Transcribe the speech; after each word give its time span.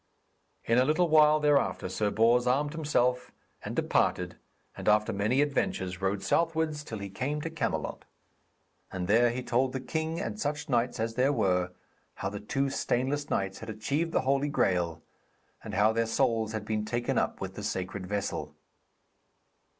In 0.63 0.79
a 0.79 0.83
little 0.83 1.09
while 1.09 1.39
thereafter 1.39 1.87
Sir 1.87 2.09
Bors 2.09 2.47
armed 2.47 2.73
himself, 2.73 3.31
and 3.63 3.75
departed, 3.75 4.35
and 4.75 4.87
after 4.89 5.13
many 5.13 5.41
adventures, 5.43 6.01
rode 6.01 6.23
southwards 6.23 6.83
till 6.83 6.97
he 6.97 7.07
came 7.07 7.39
to 7.41 7.51
Camelot. 7.51 8.05
And 8.91 9.07
there 9.07 9.29
he 9.29 9.43
told 9.43 9.73
the 9.73 9.79
king 9.79 10.19
and 10.19 10.39
such 10.39 10.67
knights 10.69 10.99
as 10.99 11.13
there 11.13 11.31
were, 11.31 11.73
how 12.15 12.29
the 12.29 12.39
two 12.39 12.71
stainless 12.71 13.29
knights 13.29 13.59
had 13.59 13.69
achieved 13.69 14.11
the 14.11 14.21
Holy 14.21 14.49
Graal, 14.49 15.03
and 15.63 15.75
how 15.75 15.93
their 15.93 16.07
souls 16.07 16.51
had 16.53 16.65
been 16.65 16.83
taken 16.83 17.19
up 17.19 17.39
with 17.39 17.53
the 17.53 17.61
sacred 17.61 18.07
vessel. 18.07 18.55